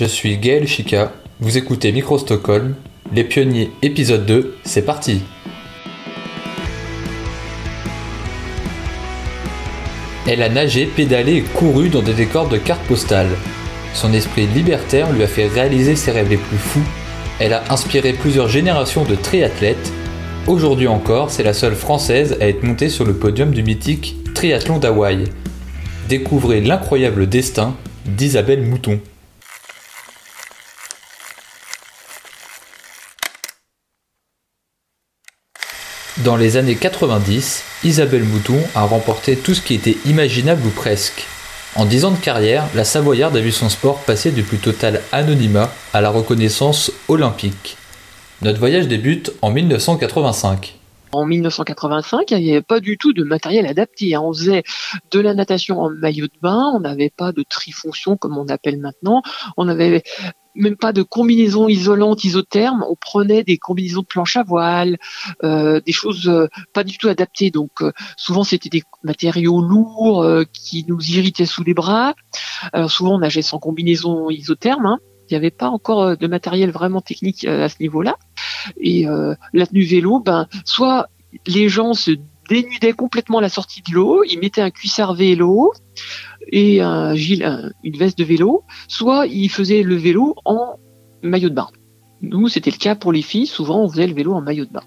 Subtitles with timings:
[0.00, 2.74] je suis Gaël Chica, vous écoutez Micro Stockholm,
[3.14, 5.20] Les Pionniers épisode 2, c'est parti
[10.26, 13.36] Elle a nagé, pédalé et couru dans des décors de cartes postales.
[13.92, 16.86] Son esprit libertaire lui a fait réaliser ses rêves les plus fous.
[17.38, 19.92] Elle a inspiré plusieurs générations de triathlètes.
[20.46, 24.78] Aujourd'hui encore, c'est la seule française à être montée sur le podium du mythique Triathlon
[24.78, 25.24] d'Hawaï.
[26.08, 27.76] Découvrez l'incroyable destin
[28.06, 28.98] d'Isabelle Mouton.
[36.24, 41.26] Dans les années 90, Isabelle Mouton a remporté tout ce qui était imaginable ou presque.
[41.76, 45.00] En 10 ans de carrière, la Savoyarde a vu son sport passer du plus total
[45.12, 47.78] anonymat à la reconnaissance olympique.
[48.42, 50.76] Notre voyage débute en 1985.
[51.12, 54.14] En 1985, il n'y avait pas du tout de matériel adapté.
[54.14, 54.20] Hein.
[54.22, 54.62] On faisait
[55.10, 58.78] de la natation en maillot de bain, on n'avait pas de trifonction comme on appelle
[58.78, 59.22] maintenant,
[59.56, 60.02] on n'avait
[60.54, 64.98] même pas de combinaison isolante isotherme, on prenait des combinaisons de planche à voile,
[65.44, 67.50] euh, des choses euh, pas du tout adaptées.
[67.50, 72.14] Donc euh, souvent c'était des matériaux lourds qui nous irritaient sous les bras.
[72.72, 74.86] Alors souvent on nageait sans combinaison isotherme.
[74.86, 74.98] Hein.
[75.28, 78.16] Il n'y avait pas encore de matériel vraiment technique à ce niveau-là.
[78.80, 79.06] Et
[79.52, 81.08] la tenue vélo, ben soit
[81.46, 82.12] les gens se
[82.50, 85.72] dénudaient complètement la sortie de l'eau, ils mettaient un cuissard vélo,
[86.50, 87.48] et un gilet,
[87.82, 90.76] une veste de vélo, soit ils faisaient le vélo en
[91.22, 91.68] maillot de bain.
[92.22, 94.72] Nous, c'était le cas pour les filles, souvent on faisait le vélo en maillot de
[94.72, 94.82] bain.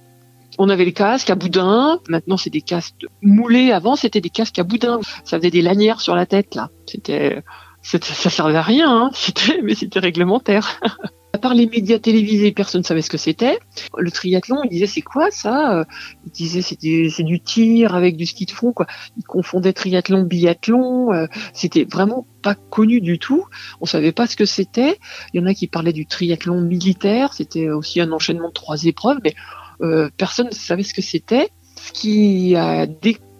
[0.59, 4.59] On avait les casques à boudin, maintenant c'est des casques moulés, avant c'était des casques
[4.59, 6.69] à boudin, ça faisait des lanières sur la tête là.
[6.85, 7.41] C'était
[7.81, 9.09] ça servait à rien, hein.
[9.13, 10.79] c'était mais c'était réglementaire.
[11.35, 13.57] À part les médias télévisés, personne ne savait ce que c'était.
[13.97, 15.83] Le triathlon, il disait c'est quoi ça?
[16.27, 18.85] Il disait c'est du, tir avec du ski de fond quoi.
[19.17, 21.11] Il confondait triathlon biathlon.
[21.11, 23.45] Euh, c'était vraiment pas connu du tout.
[23.81, 24.99] On savait pas ce que c'était.
[25.33, 27.33] Il y en a qui parlaient du triathlon militaire.
[27.33, 29.33] C'était aussi un enchaînement de trois épreuves, mais
[29.81, 31.49] euh, personne ne savait ce que c'était.
[31.77, 32.85] Ce qui a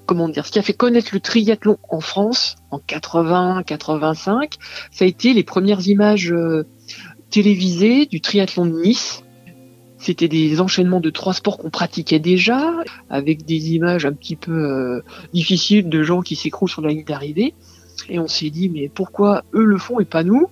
[0.07, 4.53] comment dire, ce qui a fait connaître le triathlon en France en 80-85,
[4.91, 6.33] ça a été les premières images
[7.33, 9.23] euh, télévisé du triathlon de Nice.
[9.97, 12.73] C'était des enchaînements de trois sports qu'on pratiquait déjà,
[13.09, 15.01] avec des images un petit peu euh,
[15.33, 17.53] difficiles de gens qui s'écroulent sur la ligne d'arrivée.
[18.09, 20.47] Et on s'est dit, mais pourquoi eux le font et pas nous?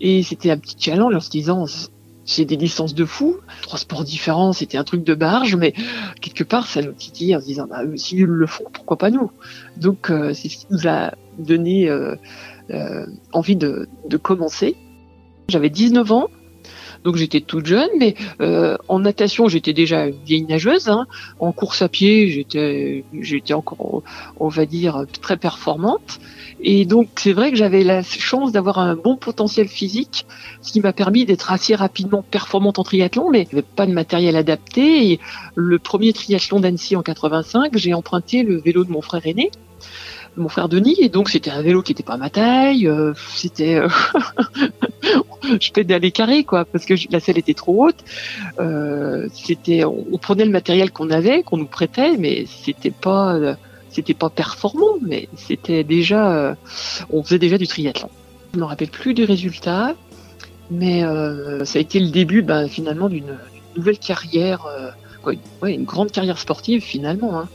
[0.00, 1.66] Et c'était un petit challenge en se disant,
[2.24, 5.74] c'est des distances de fou, trois sports différents, c'était un truc de barge, mais
[6.20, 9.10] quelque part ça nous titille en se disant, bah, si ils le font, pourquoi pas
[9.10, 9.32] nous?
[9.76, 12.16] Donc euh, c'est ce qui nous a donné euh,
[13.32, 13.88] envie de
[14.22, 14.76] commencer.
[15.52, 16.28] J'avais 19 ans,
[17.04, 20.88] donc j'étais toute jeune, mais euh, en natation j'étais déjà une vieille nageuse.
[20.88, 21.06] Hein.
[21.40, 22.46] En course à pied
[23.20, 24.02] j'étais encore,
[24.40, 26.20] on va dire, très performante.
[26.62, 30.26] Et donc c'est vrai que j'avais la chance d'avoir un bon potentiel physique,
[30.62, 34.36] ce qui m'a permis d'être assez rapidement performante en triathlon, mais avait pas de matériel
[34.36, 35.12] adapté.
[35.12, 35.20] Et
[35.54, 39.50] le premier triathlon d'Annecy en 85, j'ai emprunté le vélo de mon frère aîné
[40.36, 43.12] mon frère Denis et donc c'était un vélo qui était pas à ma taille euh,
[43.34, 43.88] c'était euh,
[45.60, 48.02] je pédalais carré quoi parce que la selle était trop haute
[48.58, 53.56] euh, c'était on, prenait le matériel qu'on avait qu'on nous prêtait mais c'était pas
[53.90, 56.56] c'était pas performant mais c'était déjà
[57.10, 58.08] on faisait déjà du triathlon
[58.54, 59.94] je me rappelle plus du résultat
[60.70, 61.02] mais
[61.64, 63.36] ça a été le début ben, finalement d'une
[63.76, 64.66] nouvelle carrière
[65.62, 67.48] une grande carrière sportive finalement hein.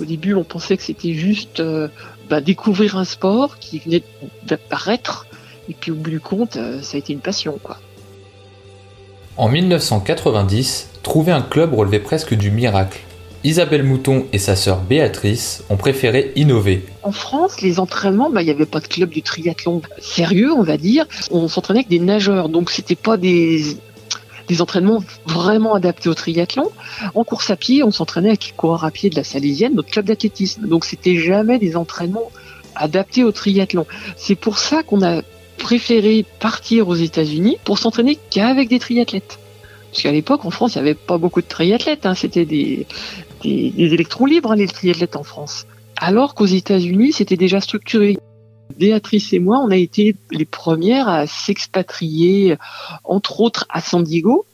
[0.00, 1.88] Au début, on pensait que c'était juste euh,
[2.28, 4.02] bah, découvrir un sport qui venait
[4.44, 5.26] d'apparaître,
[5.68, 7.78] et puis au bout du compte, euh, ça a été une passion, quoi.
[9.36, 13.00] En 1990, trouver un club relevait presque du miracle.
[13.44, 16.84] Isabelle Mouton et sa sœur Béatrice ont préféré innover.
[17.04, 20.64] En France, les entraînements, bah, il n'y avait pas de club du triathlon sérieux, on
[20.64, 21.06] va dire.
[21.30, 23.76] On s'entraînait avec des nageurs, donc c'était pas des
[24.48, 26.70] des entraînements vraiment adaptés au triathlon.
[27.14, 29.90] En course à pied, on s'entraînait avec les coureurs à pied de la Salésienne, notre
[29.90, 30.66] club d'athlétisme.
[30.66, 32.30] Donc c'était jamais des entraînements
[32.74, 33.86] adaptés au triathlon.
[34.16, 35.22] C'est pour ça qu'on a
[35.58, 39.38] préféré partir aux États-Unis pour s'entraîner qu'avec des triathlètes.
[39.90, 42.06] Parce qu'à l'époque, en France, il n'y avait pas beaucoup de triathlètes.
[42.06, 42.14] Hein.
[42.14, 42.86] C'était des,
[43.42, 45.66] des, électrons libres, hein, les triathlètes en France.
[45.96, 48.18] Alors qu'aux États-Unis, c'était déjà structuré.
[48.76, 52.56] Béatrice et moi, on a été les premières à s'expatrier,
[53.04, 54.44] entre autres à San Diego.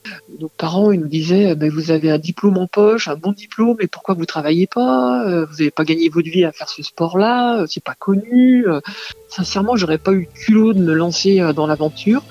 [0.41, 3.77] Nos parents, ils nous disaient, ben, vous avez un diplôme en poche, un bon diplôme,
[3.81, 5.25] mais pourquoi vous travaillez pas?
[5.27, 8.67] Euh, Vous n'avez pas gagné votre vie à faire ce sport-là, euh, c'est pas connu.
[8.67, 8.81] Euh.
[9.29, 12.23] Sincèrement, j'aurais pas eu culot de me lancer dans l'aventure.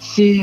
[0.00, 0.40] C'est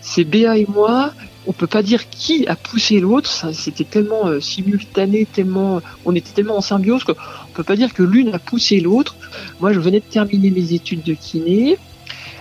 [0.00, 1.12] c'est Béa et moi
[1.50, 3.28] on peut pas dire qui a poussé l'autre.
[3.52, 7.14] C'était tellement euh, simultané, tellement, on était tellement en symbiose qu'on
[7.54, 9.16] peut pas dire que l'une a poussé l'autre.
[9.58, 11.76] Moi, je venais de terminer mes études de kiné.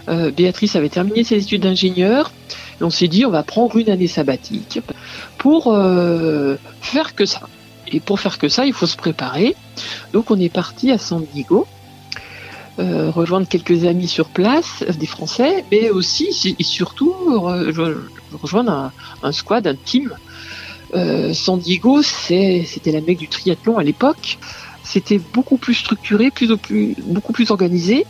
[0.10, 2.32] Euh, Béatrice avait terminé ses études d'ingénieur.
[2.82, 4.80] On s'est dit, on va prendre une année sabbatique
[5.40, 7.42] pour euh, faire que ça.
[7.88, 9.56] Et pour faire que ça, il faut se préparer.
[10.14, 11.66] Donc on est parti à San Diego.
[12.78, 17.14] Rejoindre quelques amis sur place, des Français, mais aussi et surtout
[18.34, 18.92] rejoindre
[19.24, 20.14] un, squad, un team.
[20.96, 24.38] Euh, San Diego, c'était la mecque du triathlon à l'époque.
[24.84, 28.06] C'était beaucoup plus structuré, plus, plus, beaucoup plus organisé.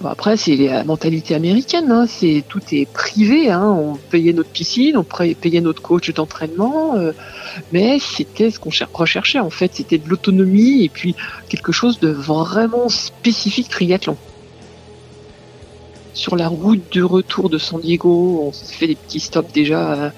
[0.00, 1.90] Bon, après, c'est la mentalité américaine.
[1.90, 2.06] Hein.
[2.48, 3.50] Tout est privé.
[3.50, 3.64] Hein.
[3.64, 7.12] On payait notre piscine, on payait notre coach d'entraînement, euh,
[7.72, 9.72] mais c'était ce qu'on recherchait en fait.
[9.74, 11.14] C'était de l'autonomie et puis
[11.48, 14.16] quelque chose de vraiment spécifique triathlon.
[16.16, 20.14] Sur la route de retour de San Diego, on s'est fait des petits stops déjà,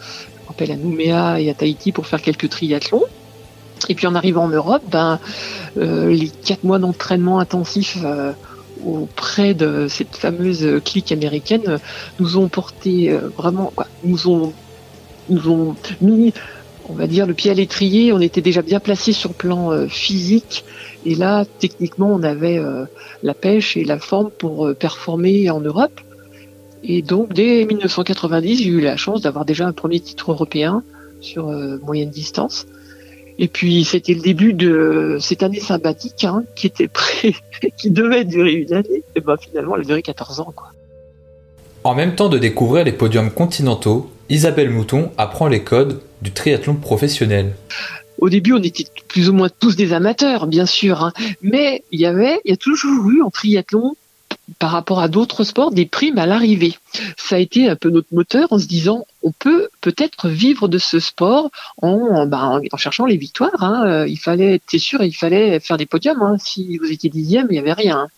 [0.48, 3.02] à Nouméa et à Tahiti pour faire quelques triathlons.
[3.88, 5.18] Et puis en arrivant en Europe, ben,
[5.76, 8.32] euh, les quatre mois d'entraînement intensif euh,
[8.86, 11.80] auprès de cette fameuse clique américaine
[12.20, 13.72] nous ont porté euh, vraiment,
[14.04, 14.52] nous ont,
[15.28, 16.32] nous ont mis,
[16.88, 18.12] on va dire, le pied à l'étrier.
[18.12, 20.64] On était déjà bien placé sur le plan euh, physique.
[21.06, 22.61] Et là, techniquement, on avait
[23.23, 26.00] la pêche et la forme pour performer en Europe.
[26.82, 30.82] Et donc, dès 1990, j'ai eu la chance d'avoir déjà un premier titre européen
[31.20, 31.46] sur
[31.82, 32.67] moyenne distance.
[33.38, 37.34] Et puis c'était le début de cette année sympathique hein, qui était prêt,
[37.79, 39.05] qui devait durer une année.
[39.14, 40.52] Et ben finalement, elle a duré 14 ans.
[40.55, 40.73] Quoi.
[41.84, 46.76] En même temps de découvrir les podiums continentaux, Isabelle Mouton apprend les codes du triathlon
[46.76, 47.55] professionnel.
[48.19, 51.12] Au début, on était plus ou moins tous des amateurs, bien sûr, hein.
[51.41, 53.94] mais il y avait, il y a toujours eu en triathlon
[54.59, 56.75] par rapport à d'autres sports des primes à l'arrivée.
[57.17, 60.79] Ça a été un peu notre moteur en se disant on peut peut-être vivre de
[60.79, 61.50] ce sport
[61.82, 63.62] en, ben, en cherchant les victoires.
[63.62, 63.87] Hein.
[63.87, 66.23] Euh, il fallait, c'est sûr, il fallait faire des podiums.
[66.23, 66.37] Hein.
[66.38, 68.09] Si vous étiez dixième, il n'y avait rien.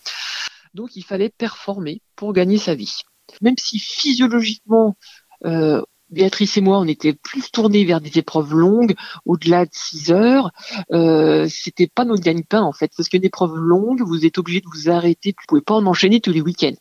[0.75, 3.01] Donc il fallait performer pour gagner sa vie.
[3.43, 4.97] Même si physiologiquement
[5.45, 10.13] euh, Béatrice et moi, on était plus tournés vers des épreuves longues, au-delà de 6
[10.13, 10.51] heures.
[10.93, 14.67] Euh, c'était pas notre gagne-pain en fait, parce qu'une épreuve longue, vous êtes obligé de
[14.73, 16.77] vous arrêter, vous pouvez pas en enchaîner tous les week-ends.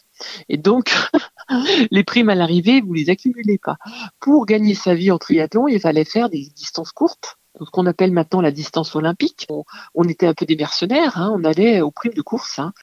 [0.49, 0.93] Et donc,
[1.91, 3.77] les primes à l'arrivée, vous les accumulez pas.
[4.19, 8.11] Pour gagner sa vie en triathlon, il fallait faire des distances courtes, ce qu'on appelle
[8.11, 9.47] maintenant la distance olympique.
[9.93, 12.59] On, était un peu des mercenaires, hein, on allait aux primes de course.
[12.59, 12.73] Hein.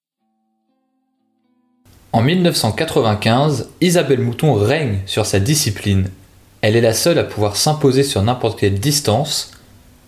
[2.12, 6.10] En 1995, Isabelle Mouton règne sur sa discipline
[6.66, 9.52] elle est la seule à pouvoir s'imposer sur n'importe quelle distance.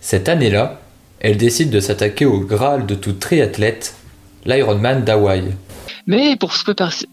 [0.01, 0.81] Cette année-là,
[1.21, 3.95] elle décide de s'attaquer au Graal de tout triathlète,
[4.45, 5.53] l'Ironman d'Hawaï.
[6.05, 6.65] Mais pour se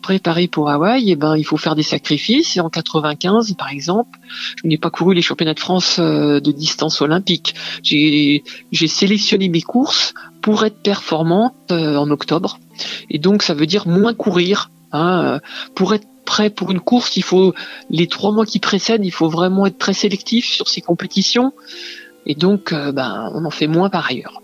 [0.03, 2.59] préparer pour Hawaï, eh ben, il faut faire des sacrifices.
[2.59, 4.19] En 95, par exemple,
[4.57, 7.55] je n'ai pas couru les championnats de France euh, de distance olympique.
[7.85, 10.13] J'ai sélectionné mes courses
[10.43, 12.59] pour être performante euh, en octobre.
[13.11, 14.71] Et donc, ça veut dire moins courir.
[14.97, 15.39] Hein, euh,
[15.75, 17.55] pour être prêt pour une course, il faut
[17.91, 21.53] les trois mois qui précèdent, il faut vraiment être très sélectif sur ces compétitions.
[22.27, 24.43] Et donc, euh, ben, on en fait moins par ailleurs.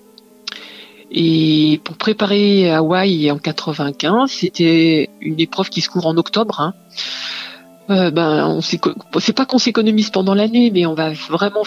[1.11, 6.61] Et pour préparer Hawaï en 95, c'était une épreuve qui se court en octobre.
[6.61, 6.75] Hein.
[7.91, 11.65] Euh, ben, on c'est pas qu'on s'économise pendant l'année, mais on va vraiment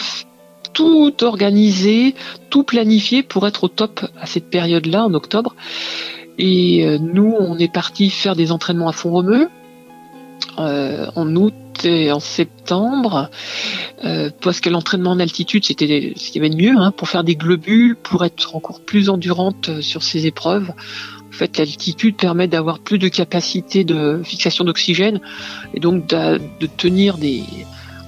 [0.72, 2.14] tout organiser,
[2.50, 5.54] tout planifier pour être au top à cette période-là en octobre.
[6.38, 9.48] Et euh, nous, on est parti faire des entraînements à fond romeu.
[10.58, 11.52] Euh, en août
[11.84, 13.28] et en septembre,
[14.04, 17.94] euh, parce que l'entraînement en altitude, c'était ce qu'il mieux, hein, pour faire des globules,
[17.94, 20.70] pour être encore plus endurante euh, sur ces épreuves.
[21.28, 25.20] En fait, l'altitude permet d'avoir plus de capacité de fixation d'oxygène
[25.74, 27.42] et donc de, de, tenir des,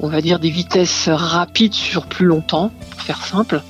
[0.00, 3.62] on va dire, des vitesses rapides sur plus longtemps, pour faire simple.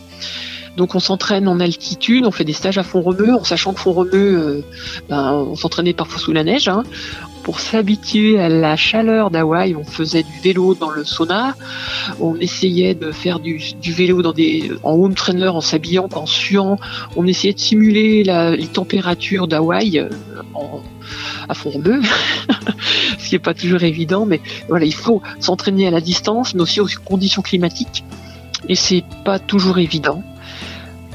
[0.79, 3.81] Donc on s'entraîne en altitude, on fait des stages à fond remue, en sachant que
[3.81, 4.63] fond remue,
[5.09, 6.69] ben, on s'entraînait parfois sous la neige.
[6.69, 6.85] Hein
[7.49, 11.57] pour s'habituer à la chaleur d'Hawaï, on faisait du vélo dans le sauna,
[12.21, 14.23] on essayait de faire du, vélo
[14.83, 16.79] en home trainer en s'habillant, en suant,
[17.17, 20.11] on essayait de simuler les températures d'Hawaï euh,
[21.49, 22.03] à fond bleu,
[23.19, 26.61] ce qui n'est pas toujours évident, mais voilà, il faut s'entraîner à la distance, mais
[26.61, 28.05] aussi aux conditions climatiques,
[28.69, 30.23] et c'est pas toujours évident.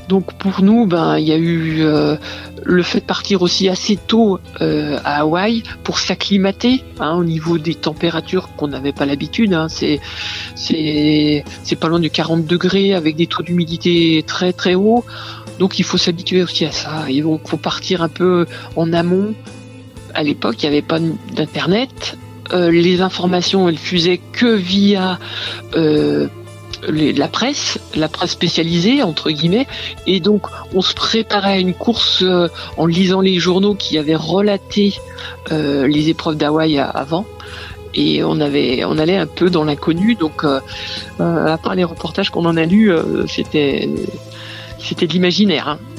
[0.08, 2.16] Donc pour nous, ben il y a eu euh,
[2.64, 7.58] le fait de partir aussi assez tôt euh, à Hawaï pour s'acclimater hein, au niveau
[7.58, 9.54] des températures qu'on n'avait pas l'habitude.
[9.54, 9.68] Hein.
[9.70, 10.00] C'est
[10.56, 15.06] c'est c'est pas loin de 40 degrés avec des taux d'humidité très très hauts.
[15.60, 17.06] Donc il faut s'habituer aussi à ça.
[17.10, 18.46] Il faut partir un peu
[18.76, 19.34] en amont.
[20.14, 21.00] À l'époque, il n'y avait pas
[21.34, 22.18] d'internet.
[22.52, 25.18] Euh, les informations, elles fusaient que via
[26.90, 29.68] la presse, la presse spécialisée entre guillemets,
[30.08, 32.48] et donc on se préparait à une course euh,
[32.78, 34.94] en lisant les journaux qui avaient relaté
[35.52, 37.26] euh, les épreuves d'Hawaï avant.
[37.96, 40.60] Et on avait, on allait un peu dans l'inconnu, donc euh,
[41.20, 42.92] à part les reportages qu'on en a lus,
[43.28, 43.88] c'était,
[44.80, 45.68] c'était de l'imaginaire.
[45.68, 45.93] Hein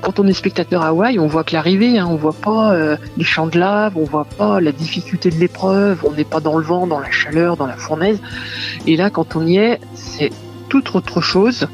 [0.00, 2.96] quand on est spectateur à Hawaï, on voit que l'arrivée, hein, on voit pas euh,
[3.16, 6.56] les champs de lave, on voit pas la difficulté de l'épreuve, on n'est pas dans
[6.56, 8.20] le vent, dans la chaleur, dans la fournaise.
[8.86, 10.30] Et là, quand on y est, c'est
[10.68, 11.66] toute autre chose.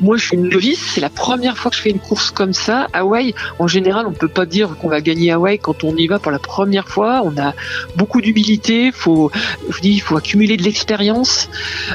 [0.00, 2.52] Moi, je suis une novice, c'est la première fois que je fais une course comme
[2.52, 2.86] ça.
[2.92, 6.18] Hawaï, en général, on peut pas dire qu'on va gagner Hawaï quand on y va
[6.18, 7.22] pour la première fois.
[7.24, 7.54] On a
[7.96, 8.92] beaucoup d'humilité,
[9.82, 11.48] il faut accumuler de l'expérience.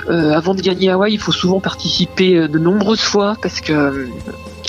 [0.10, 4.10] Euh, avant de gagner Hawaï, il faut souvent participer euh, de nombreuses fois parce que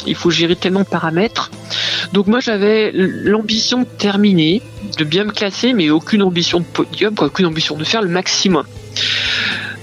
[0.06, 1.50] il faut gérer tellement de paramètres.
[2.12, 4.62] Donc moi j'avais l'ambition de terminer,
[4.96, 8.64] de bien me classer, mais aucune ambition de podium, aucune ambition de faire le maximum.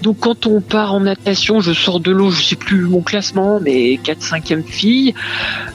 [0.02, 3.60] Donc quand on part en natation, je sors de l'eau, je sais plus mon classement,
[3.62, 5.14] mais 4 5e fille.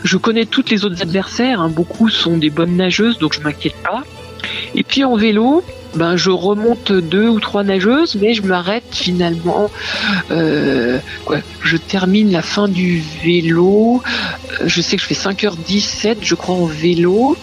[0.05, 1.69] Je connais toutes les autres adversaires, hein.
[1.69, 4.05] beaucoup sont des bonnes nageuses, donc je m'inquiète pas.
[4.75, 9.71] Et puis en vélo, ben je remonte deux ou trois nageuses, mais je m'arrête finalement.
[10.31, 10.99] Euh,
[11.63, 14.03] je termine la fin du vélo.
[14.61, 17.37] Euh, je sais que je fais 5h17, je crois, en vélo.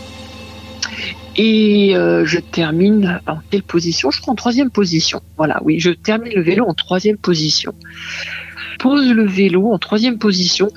[1.36, 4.10] Et euh, je termine en quelle position?
[4.10, 5.22] Je crois en troisième position.
[5.38, 7.76] Voilà, oui, je termine le vélo en troisième position.
[8.80, 10.70] Pose le vélo en troisième position.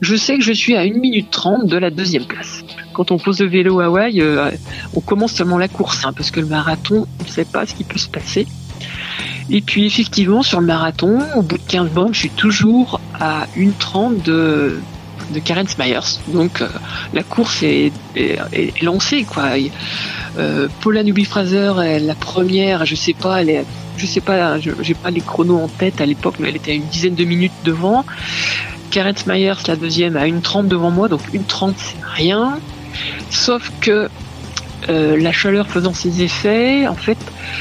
[0.00, 2.64] Je sais que je suis à 1 minute 30 de la deuxième place
[2.96, 4.50] quand on pose le vélo à Hawaï, euh,
[4.94, 7.74] on commence seulement la course, hein, parce que le marathon, on ne sait pas ce
[7.74, 8.46] qui peut se passer.
[9.50, 13.48] Et puis effectivement, sur le marathon, au bout de 15 bornes, je suis toujours à
[13.54, 14.80] 1,30 de,
[15.30, 16.20] de Karen Smyers.
[16.28, 16.68] Donc euh,
[17.12, 17.92] la course est,
[18.82, 19.24] lancée.
[19.24, 19.50] quoi.
[20.38, 25.68] Euh, Paula Newby-Fraser est la première, je sais pas, je sais pas, les chronos en
[25.68, 28.04] tête à l'époque, mais elle était à une dizaine de minutes devant.
[28.90, 32.58] Karen Myers, la deuxième, à une 30 devant moi, donc une 30 c'est rien.
[33.30, 34.08] Sauf que
[34.88, 37.18] euh, la chaleur faisant ses effets, en fait,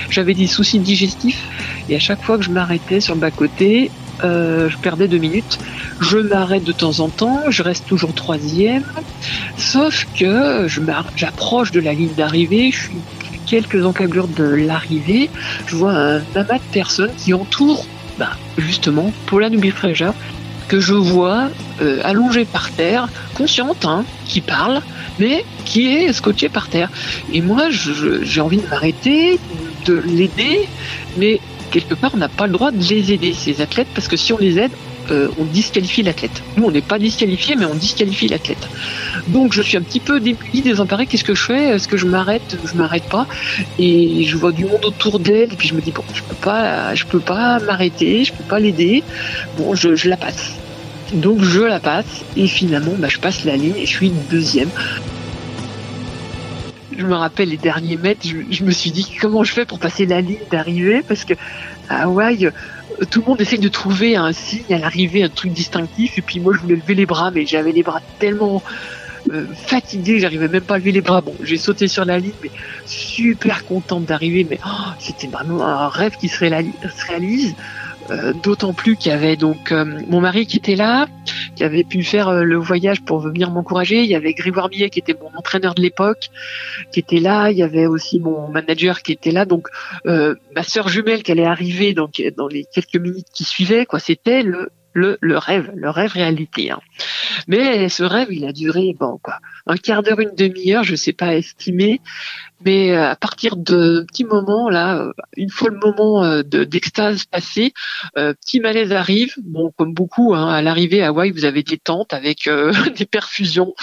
[0.10, 1.44] j'avais des soucis digestifs
[1.90, 3.90] et à chaque fois que je m'arrêtais sur le bas-côté,
[4.24, 5.60] euh, je perdais deux minutes.
[6.00, 8.84] Je m'arrête de temps en temps, je reste toujours troisième,
[9.58, 10.68] sauf que
[11.16, 12.98] j'approche de la ligne d'arrivée, je suis
[13.46, 15.30] quelques encablures de l'arrivée,
[15.68, 17.86] je vois un amas de personnes qui entourent
[18.18, 20.14] bah, justement Paula Nubifreja
[20.68, 21.50] que je vois
[21.82, 24.82] euh, allongée par terre, consciente, hein, qui parle,
[25.20, 26.90] mais qui est scotché par terre.
[27.32, 29.40] Et moi, j'ai envie de m'arrêter,
[29.86, 30.68] de l'aider,
[31.18, 31.40] mais
[31.72, 34.34] quelque part, on n'a pas le droit de les aider, ces athlètes, parce que si
[34.34, 34.72] on les aide,
[35.12, 36.42] euh, on disqualifie l'athlète.
[36.58, 38.68] Nous, on n'est pas disqualifié, mais on disqualifie l'athlète.
[39.28, 41.06] Donc, je suis un petit peu démunie, désemparée.
[41.06, 41.76] Qu'est-ce que je fais?
[41.76, 42.58] Est-ce que je m'arrête?
[42.66, 43.28] Je m'arrête pas.
[43.78, 45.54] Et je vois du monde autour d'elle.
[45.54, 48.44] Et puis, je me dis bon, je peux pas, je peux pas m'arrêter, je peux
[48.44, 49.04] pas l'aider.
[49.58, 50.54] Bon, je, je la passe.
[51.14, 54.70] Donc je la passe et finalement bah, je passe la ligne et je suis deuxième.
[56.98, 60.06] Je me rappelle les derniers mètres, je, me suis dit comment je fais pour passer
[60.06, 61.04] la ligne d'arrivée?
[61.04, 61.34] Parce que
[61.90, 62.50] à Hawaï,
[63.12, 66.40] tout le monde essaie de trouver un signe à l'arrivée, un truc distinctif et puis
[66.40, 68.64] moi je voulais lever les bras mais j'avais les bras tellement
[69.32, 71.22] euh, fatigués, j'arrivais même pas à lever les bras.
[71.22, 72.52] Bon, j'ai sauté sur la ligne mais
[72.86, 77.56] super contente d'arriver mais oh, c'était vraiment un rêve qui se réalise.
[78.12, 81.08] Euh, d'autant plus qu'il y avait donc euh, mon mari qui était là,
[81.56, 84.04] qui avait pu faire euh, le voyage pour venir m'encourager.
[84.04, 86.30] Il y avait Grégoire Millet qui était mon entraîneur de l'époque,
[86.92, 87.50] qui était là.
[87.50, 89.46] Il y avait aussi mon manager qui était là.
[89.46, 89.70] Donc
[90.06, 93.86] ma sœur jumelle qui allait arriver donc dans les quelques minutes qui suivaient.
[93.86, 96.72] Quoi, c'était le le, le rêve, le rêve réalité.
[96.72, 96.80] Hein.
[97.48, 101.12] Mais ce rêve, il a duré bon quoi, un quart d'heure, une demi-heure, je sais
[101.12, 102.00] pas estimer,
[102.66, 107.26] mais euh, à partir de petits moments là, euh, une fois le moment euh, d'extase
[107.26, 107.74] passé,
[108.16, 109.34] petit malaise arrive.
[109.44, 112.50] Bon, comme beaucoup, hein, à l'arrivée à Hawaï, vous avez des tentes avec
[112.98, 113.74] des perfusions,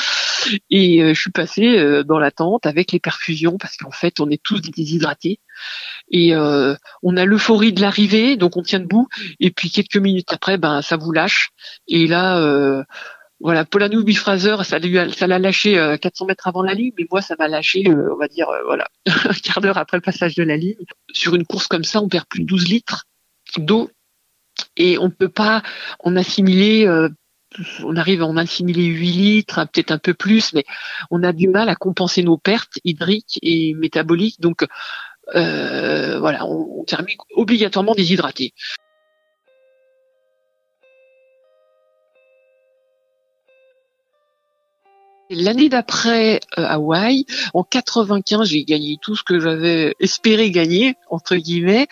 [0.70, 4.42] et je suis passé dans la tente avec les perfusions parce qu'en fait, on est
[4.42, 5.38] tous déshydratés.
[6.10, 9.08] Et on a l'euphorie de l'arrivée, donc on tient debout,
[9.40, 11.50] et puis quelques minutes après, ben ça vous lâche,
[11.88, 12.84] et là
[13.42, 14.78] voilà, Polano Bifraser, ça
[15.16, 18.14] ça l'a lâché 400 euh, mètres avant la ligne, mais moi, ça m'a lâché, euh,
[18.14, 20.76] on va dire, euh, voilà, un quart d'heure après le passage de la ligne.
[21.12, 23.06] Sur une course comme ça, on perd plus de 12 litres
[23.56, 23.90] d'eau
[24.76, 25.62] et on peut pas
[25.98, 26.86] en assimiler.
[27.82, 30.64] on arrive à en assimiler 8 litres, hein, peut-être un peu plus, mais
[31.10, 34.40] on a du mal à compenser nos pertes hydriques et métaboliques.
[34.40, 34.64] Donc,
[35.34, 38.54] voilà, on termine obligatoirement déshydraté.
[45.34, 47.24] L'année d'après euh, Hawaï,
[47.54, 51.86] en 95, j'ai gagné tout ce que j'avais espéré gagner entre guillemets.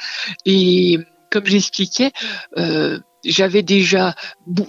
[0.45, 0.99] Et
[1.31, 2.13] comme j'expliquais,
[2.59, 4.15] euh, j'avais déjà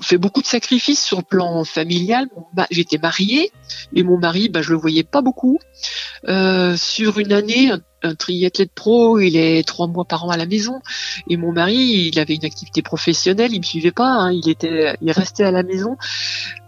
[0.02, 2.28] fait beaucoup de sacrifices sur le plan familial.
[2.70, 3.52] J'étais mariée
[3.94, 5.60] et mon mari, bah, je le voyais pas beaucoup.
[6.28, 7.72] Euh, sur une année,
[8.04, 10.82] un triathlète pro, il est trois mois par an à la maison.
[11.30, 14.96] Et mon mari, il avait une activité professionnelle, il me suivait pas, hein, il était,
[15.02, 15.98] il restait à la maison.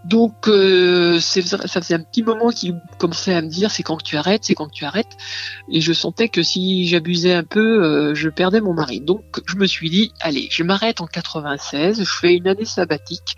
[0.04, 4.04] Donc, euh, ça faisait un petit moment qu'il commençait à me dire, c'est quand que
[4.04, 5.16] tu arrêtes, c'est quand que tu arrêtes.
[5.70, 9.00] Et je sentais que si j'abusais un peu, euh, je perdais mon mari.
[9.00, 13.36] Donc, je me suis dit, allez, je m'arrête en 96, je fais une année sabbatique.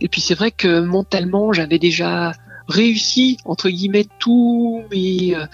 [0.00, 2.32] Et puis c'est vrai que mentalement, j'avais déjà
[2.68, 5.46] réussi entre guillemets tous mes euh,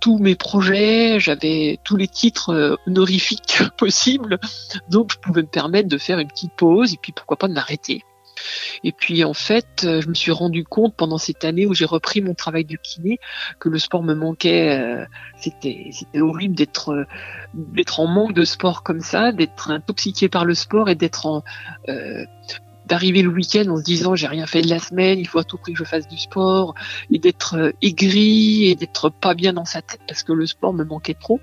[0.00, 4.38] tous mes projets, j'avais tous les titres euh, honorifiques possibles,
[4.88, 7.54] donc je pouvais me permettre de faire une petite pause et puis pourquoi pas de
[7.54, 8.02] m'arrêter.
[8.82, 11.84] Et puis en fait, euh, je me suis rendu compte pendant cette année où j'ai
[11.84, 13.18] repris mon travail de kiné
[13.58, 15.06] que le sport me manquait.
[15.38, 17.06] C'était c'était horrible d'être
[17.54, 21.44] d'être en manque de sport comme ça, d'être intoxiqué par le sport et d'être en
[22.86, 25.44] d'arriver le week-end en se disant j'ai rien fait de la semaine, il faut à
[25.44, 26.74] tout prix que je fasse du sport,
[27.12, 30.72] et d'être euh, aigri et d'être pas bien dans sa tête parce que le sport
[30.72, 31.40] me manquait trop.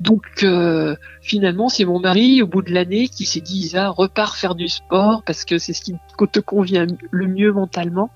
[0.00, 4.36] Donc euh, finalement c'est mon mari au bout de l'année qui s'est dit Isa repars
[4.36, 5.94] faire du sport parce que c'est ce qui
[6.32, 8.10] te convient le mieux mentalement.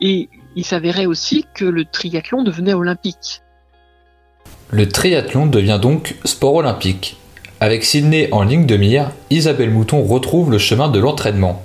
[0.00, 3.42] Et il s'avérait aussi que le triathlon devenait olympique.
[4.70, 7.16] Le triathlon devient donc sport olympique.
[7.58, 11.62] Avec Sydney en ligne de mire, Isabelle Mouton retrouve le chemin de l'entraînement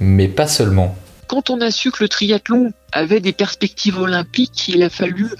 [0.00, 0.96] mais pas seulement.
[1.28, 5.30] Quand on a su que le triathlon avait des perspectives olympiques, il a fallu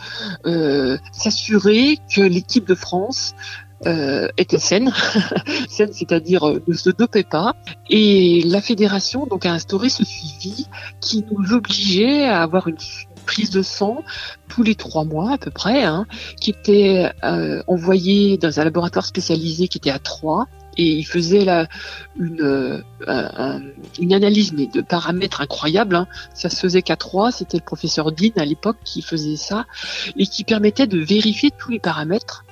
[0.46, 3.34] euh, s'assurer que l'équipe de France
[3.86, 4.92] euh, était saine,
[5.68, 7.56] saine c'est-à-dire euh, ne se dopait pas.
[7.88, 10.68] Et la fédération donc a instauré ce suivi
[11.00, 12.78] qui nous obligeait à avoir une
[13.26, 14.04] prise de sang
[14.48, 16.06] tous les trois mois à peu près, hein,
[16.40, 17.10] qui était
[17.66, 20.46] envoyée dans un laboratoire spécialisé qui était à Troyes
[20.76, 21.66] et il faisait là
[22.18, 22.82] une, euh,
[24.10, 25.96] analyse de paramètres incroyables.
[25.96, 26.06] Hein.
[26.34, 27.32] Ça se faisait qu'à trois.
[27.32, 29.66] C'était le professeur Dean à l'époque qui faisait ça
[30.16, 32.44] et qui permettait de vérifier tous les paramètres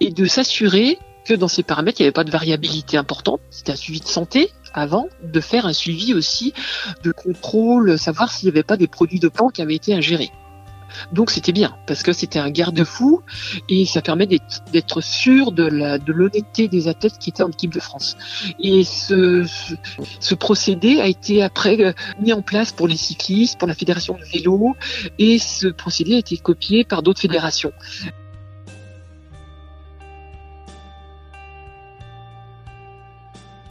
[0.00, 3.40] et de s'assurer que dans ces paramètres, il n'y avait pas de variabilité importante.
[3.50, 6.52] C'était un suivi de santé avant, de faire un suivi aussi
[7.02, 10.30] de contrôle, savoir s'il n'y avait pas des produits de plan qui avaient été ingérés.
[11.12, 13.22] Donc c'était bien parce que c'était un garde-fou
[13.68, 15.64] et ça permet d'être sûr de
[16.12, 18.16] l'honnêteté des athlètes qui étaient en équipe de France.
[18.60, 19.44] Et ce,
[20.34, 24.24] procédé a été après euh, mis en place pour les cyclistes, pour la fédération de
[24.24, 24.76] vélo
[25.18, 27.72] et ce procédé a été copié par d'autres fédérations.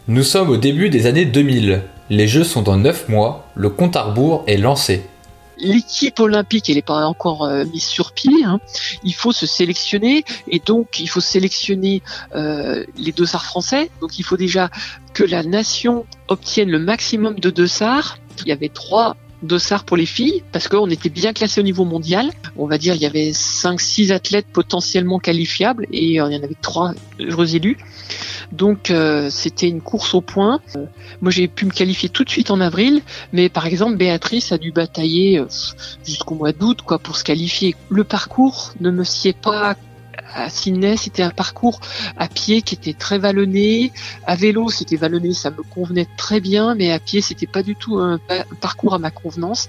[0.08, 1.82] Nous sommes au début des années 2000.
[2.10, 5.06] Les Jeux sont dans 9 mois, le compte à rebours est lancé
[5.64, 8.44] l'équipe olympique, elle n'est pas encore euh, mise sur pied.
[8.44, 8.60] Hein.
[9.04, 12.02] Il faut se sélectionner et donc il faut sélectionner
[12.36, 13.90] euh, les dossards français.
[14.02, 14.70] Donc il faut déjà
[15.14, 18.18] que la nation obtienne le maximum de dossards.
[18.42, 21.86] Il y avait trois dossards pour les filles parce qu'on était bien classé au niveau
[21.86, 22.32] mondial.
[22.56, 26.58] On va dire il y avait 5-6 athlètes potentiellement qualifiables et il y en avait
[26.62, 27.78] trois heureux élus.
[28.54, 30.62] Donc euh, c'était une course au point.
[30.76, 30.86] Euh,
[31.22, 33.02] moi j'ai pu me qualifier tout de suite en avril,
[33.34, 35.48] mais par exemple Béatrice a dû batailler euh,
[36.06, 37.76] jusqu'au mois d'août quoi pour se qualifier.
[37.90, 39.76] Le parcours ne me sied pas
[40.36, 41.80] à Sydney, c'était un parcours
[42.16, 43.92] à pied qui était très vallonné.
[44.26, 47.76] À vélo, c'était vallonné, ça me convenait très bien, mais à pied, c'était pas du
[47.76, 48.20] tout un,
[48.62, 49.68] parcours à ma convenance.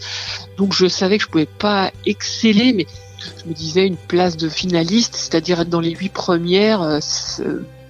[0.59, 2.87] Donc je savais que je pouvais pas exceller, mais
[3.43, 7.01] je me disais une place de finaliste, c'est-à-dire être dans les huit premières, euh,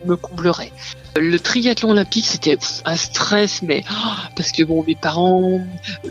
[0.04, 0.72] me comblerait.
[1.16, 5.60] Le triathlon olympique, c'était un stress, mais oh, parce que bon, mes parents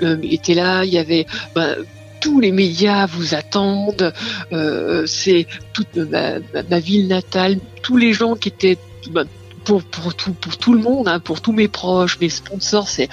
[0.01, 1.25] euh, étaient là, il y avait
[1.55, 1.75] bah,
[2.21, 4.13] tous les médias vous attendent.
[4.53, 6.39] Euh, c'est toute ma,
[6.79, 8.77] ville natale, tous les gens qui étaient
[9.11, 9.25] bah,
[9.63, 13.09] pour, pour, tout, pour tout le monde, hein, pour tous mes proches, mes sponsors, c'est,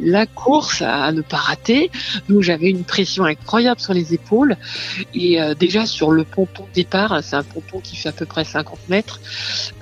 [0.00, 1.90] la course à, ne pas rater.
[2.28, 4.56] Donc j'avais une pression incroyable sur les épaules.
[5.14, 8.12] Et euh, déjà sur le ponton de départ, hein, c'est un ponton qui fait à
[8.12, 9.20] peu près 50 mètres,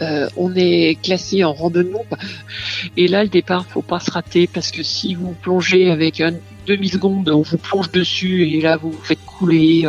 [0.03, 1.87] euh, on est classé en randonnée.
[2.97, 6.35] Et là, le départ, faut pas se rater parce que si vous plongez avec un,
[6.67, 9.89] demi-secondes, on vous plonge dessus et là vous vous faites couler.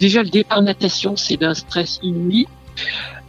[0.00, 2.46] Déjà le départ natation, c'est d'un stress inouï.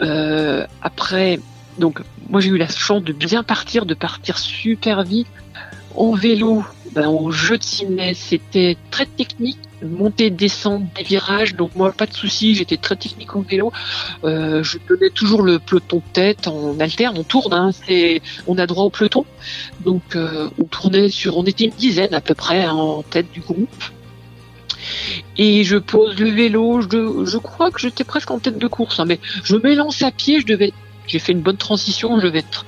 [0.01, 1.39] Euh, après,
[1.79, 5.27] donc moi j'ai eu la chance de bien partir, de partir super vite.
[5.95, 6.63] En vélo,
[6.93, 11.55] ben, de ciné, c'était très technique, monter, descendre, des virages.
[11.55, 13.71] Donc moi, pas de souci, j'étais très technique en vélo.
[14.23, 17.71] Euh, je donnais toujours le peloton tête en alterne, on tourne, hein,
[18.47, 19.25] on a droit au peloton.
[19.83, 23.31] Donc euh, on tournait sur, on était une dizaine à peu près hein, en tête
[23.31, 23.83] du groupe.
[25.37, 28.99] Et je pose le vélo, je, je crois que j'étais presque en tête de course,
[28.99, 30.73] hein, mais je m'élance à pied, je devais,
[31.09, 32.65] j'ai fait une bonne transition, je devais être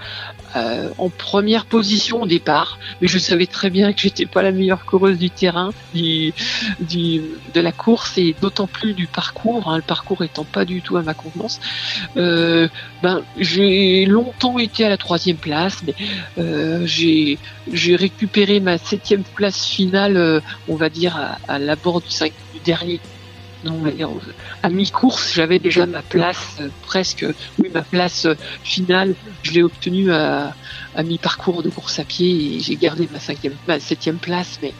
[0.55, 4.51] euh, en première position au départ, mais je savais très bien que j'étais pas la
[4.51, 6.33] meilleure coureuse du terrain, du,
[6.79, 7.21] du
[7.53, 10.97] de la course et d'autant plus du parcours, hein, le parcours étant pas du tout
[10.97, 11.59] à ma convenance.
[12.17, 12.67] Euh,
[13.01, 15.95] ben j'ai longtemps été à la troisième place, mais
[16.37, 22.59] euh, j'ai récupéré ma septième place finale, on va dire à, à l'abord du, du
[22.65, 22.99] dernier
[23.63, 23.83] non,
[24.63, 27.25] à mi-course, j'avais déjà ma place euh, presque,
[27.59, 29.13] oui, ma place euh, finale.
[29.43, 30.53] Je l'ai obtenue à,
[31.03, 34.73] mi-parcours de course à pied et j'ai gardé ma cinquième, ma septième place, mais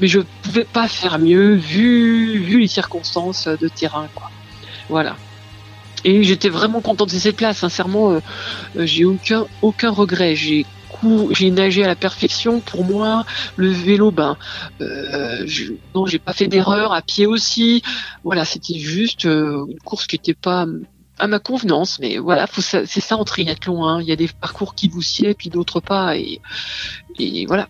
[0.00, 4.30] mais je pouvais pas faire mieux vu vu les circonstances de terrain, quoi.
[4.88, 5.16] Voilà.
[6.04, 7.58] Et j'étais vraiment content de cette place.
[7.58, 8.20] Sincèrement, euh,
[8.76, 10.36] j'ai aucun aucun regret.
[10.36, 10.66] J'ai
[11.30, 12.60] j'ai nagé à la perfection.
[12.60, 13.24] Pour moi,
[13.56, 14.36] le vélo, ben,
[14.80, 16.92] euh, je, non, j'ai pas fait d'erreur.
[16.92, 17.82] À pied aussi.
[18.22, 20.66] Voilà, c'était juste euh, une course qui n'était pas
[21.18, 23.86] à ma convenance, mais voilà, c'est ça en triathlon.
[23.86, 24.00] Hein.
[24.02, 26.40] Il y a des parcours qui vous sied, puis d'autres pas, et,
[27.18, 27.68] et voilà.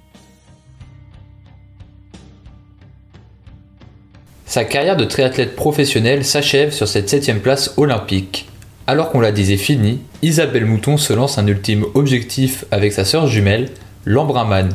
[4.47, 8.47] Sa carrière de triathlète professionnel s'achève sur cette septième place olympique.
[8.87, 13.27] Alors qu'on la disait finie, Isabelle Mouton se lance un ultime objectif avec sa sœur
[13.27, 13.71] jumelle,
[14.05, 14.69] l'Embraman,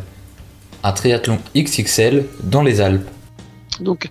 [0.84, 3.08] un triathlon XXL dans les Alpes.
[3.80, 4.10] Donc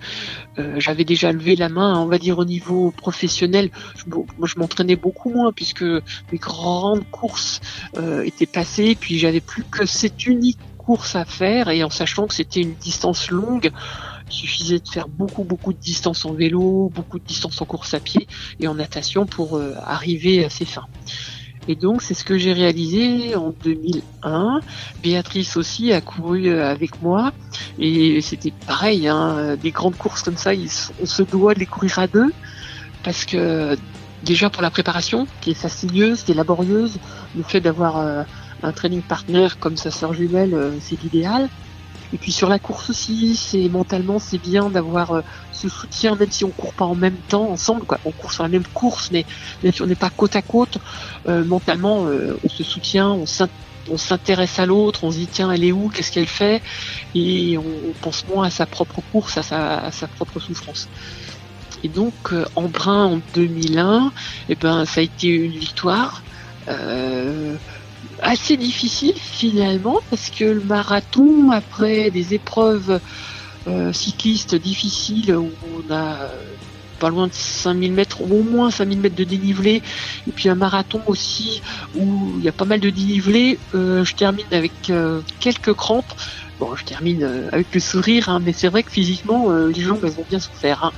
[0.58, 3.70] euh, j'avais déjà levé la main, on va dire au niveau professionnel.
[3.96, 7.60] Je, m'entraînais beaucoup moins puisque mes grandes courses
[7.96, 12.28] euh, étaient passées, puis j'avais plus que cette unique course à faire et en sachant
[12.28, 13.72] que c'était une distance longue,
[14.28, 17.94] il suffisait de faire beaucoup, beaucoup de distance en vélo, beaucoup de distance en course
[17.94, 18.26] à pied
[18.60, 20.86] et en natation pour euh, arriver à ses fins.
[21.66, 24.60] Et donc, c'est ce que j'ai réalisé en 2001.
[25.02, 27.32] Béatrice aussi a couru euh, avec moi.
[27.78, 30.52] Et c'était pareil, hein, des grandes courses comme ça,
[31.00, 32.32] on se doit de les courir à deux.
[33.02, 33.76] Parce que
[34.22, 36.98] déjà pour la préparation, qui est fastidieuse, qui est laborieuse,
[37.36, 38.22] le fait d'avoir euh,
[38.62, 41.48] un training partner comme sa sœur jumelle, c'est l'idéal.
[42.12, 45.20] Et puis sur la course aussi, c'est mentalement c'est bien d'avoir euh,
[45.52, 47.98] ce soutien, même si on court pas en même temps ensemble, quoi.
[48.04, 49.26] On court sur la même course, mais
[49.62, 50.78] même si on n'est pas côte à côte,
[51.28, 55.64] euh, mentalement euh, on se soutient, on s'intéresse à l'autre, on se dit tiens elle
[55.64, 56.62] est où, qu'est-ce qu'elle fait,
[57.14, 57.64] et on,
[58.00, 60.88] pense moins à sa propre course, à sa, à sa propre souffrance.
[61.84, 64.10] Et donc en brun en 2001, et
[64.50, 66.22] eh ben ça a été une victoire.
[66.68, 67.56] Euh,
[68.22, 73.00] assez difficile finalement parce que le marathon, après des épreuves
[73.66, 76.28] euh, cyclistes difficiles où on a euh,
[76.98, 79.82] pas loin de 5000 mètres, au moins 5000 mètres de dénivelé,
[80.26, 81.60] et puis un marathon aussi
[81.94, 84.72] où il y a pas mal de dénivelé, euh, je termine avec
[85.40, 86.12] quelques crampes.
[86.58, 90.18] Bon, je termine avec le sourire, hein, mais c'est vrai que physiquement, les jambes elles
[90.18, 90.84] ont bien souffert.
[90.84, 90.92] Hein.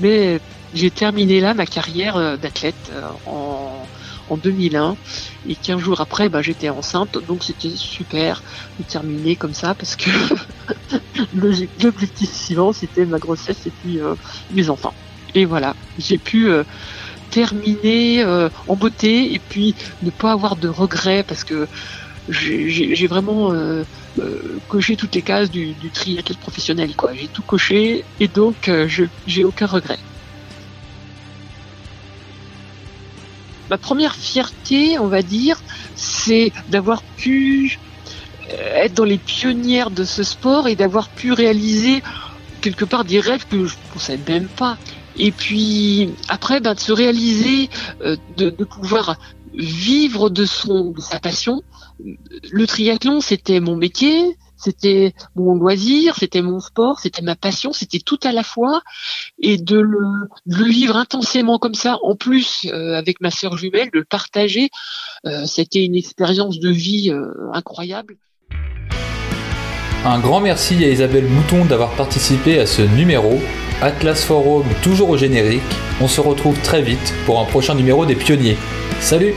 [0.00, 0.40] Mais
[0.74, 2.90] j'ai terminé là ma carrière d'athlète
[3.26, 3.86] en
[4.34, 4.98] en 2001.
[5.44, 8.42] Et 15 jours après, bah, j'étais enceinte, donc c'était super
[8.78, 10.10] de terminer comme ça parce que
[11.32, 14.14] l'objectif suivant c'était ma grossesse et puis euh,
[14.50, 14.94] mes enfants.
[15.34, 16.64] Et voilà, j'ai pu euh,
[17.30, 21.68] terminer euh, en beauté et puis ne pas avoir de regrets parce que
[22.28, 23.52] j'ai vraiment
[24.66, 26.96] coché toutes les cases du, du triathlon professionnel.
[26.96, 27.12] quoi.
[27.14, 28.70] J'ai tout coché et donc
[29.26, 29.98] j'ai aucun regret.
[33.74, 35.60] Ma première fierté, on va dire,
[35.96, 37.80] c'est d'avoir pu
[38.52, 42.00] euh, être dans les pionnières de ce sport et d'avoir pu réaliser
[42.60, 44.78] quelque part des rêves que je ne pensais même pas.
[45.16, 47.68] Et puis après, ben, de se réaliser,
[48.02, 49.16] euh, de, de, pouvoir
[49.54, 51.60] vivre de son de sa passion.
[52.52, 57.98] Le triathlon, c'était mon métier, c'était mon loisir, c'était mon sport, c'était ma passion, c'était
[57.98, 58.82] tout à la fois.
[59.38, 60.00] Et de le,
[60.46, 64.70] vivre intensément comme ça, en plus euh, avec ma sœur jumelle, de le partager,
[65.26, 68.16] euh, c'était une expérience de vie euh, incroyable.
[70.06, 73.40] Un grand merci à Isabelle Mouton d'avoir participé à ce numéro.
[73.80, 75.62] Atlas Forum toujours au générique.
[76.00, 78.56] On se retrouve très vite pour un prochain numéro des pionniers.
[79.00, 79.34] Salut